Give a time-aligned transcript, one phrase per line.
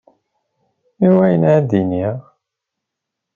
[1.05, 2.17] I wana ara d-iniɣ?